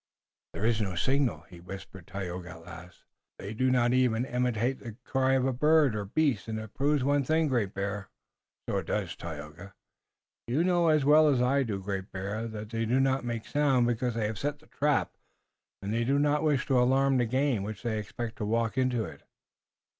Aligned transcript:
"There 0.53 0.65
is 0.65 0.81
no 0.81 0.95
signal," 0.95 1.41
whispered 1.63 2.07
Tayoga 2.07 2.49
at 2.49 2.65
last. 2.65 3.03
"They 3.37 3.53
do 3.53 3.69
not 3.69 3.93
even 3.93 4.25
imitate 4.25 4.79
the 4.79 4.93
cry 5.03 5.33
of 5.33 5.59
bird 5.59 5.95
or 5.95 6.05
beast, 6.05 6.47
and 6.47 6.57
it 6.57 6.73
proves 6.73 7.03
one 7.03 7.23
thing, 7.23 7.47
Great 7.47 7.75
Bear." 7.75 8.09
"So 8.67 8.77
it 8.77 8.87
does, 8.87 9.15
Tayoga." 9.15 9.75
"You 10.47 10.63
know 10.63 10.87
as 10.87 11.05
well 11.05 11.27
as 11.27 11.39
I 11.39 11.61
do, 11.61 11.79
Great 11.79 12.11
Bear, 12.11 12.47
that 12.47 12.71
they 12.71 12.87
make 12.87 13.23
no 13.23 13.39
sound 13.51 13.85
because 13.85 14.15
they 14.15 14.25
have 14.25 14.39
set 14.39 14.57
the 14.57 14.65
trap, 14.65 15.13
and 15.83 15.93
they 15.93 16.03
do 16.03 16.17
not 16.17 16.41
wish 16.41 16.65
to 16.65 16.79
alarm 16.81 17.17
the 17.19 17.25
game 17.27 17.61
which 17.61 17.83
they 17.83 17.99
expect 17.99 18.37
to 18.37 18.43
walk 18.45 18.79
into 18.79 19.05
it." 19.05 19.21